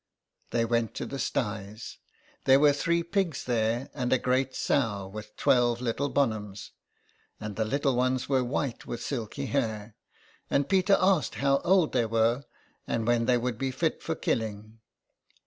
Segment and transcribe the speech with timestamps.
[0.49, 1.99] They went to the styes;
[2.45, 6.71] there were three pigs there and a great sow with twelve little bonhams,
[7.39, 9.95] and the little ones were white with silky hair,
[10.49, 12.45] and Peter asked how old they were,
[12.87, 14.79] and when they would be fit for killing.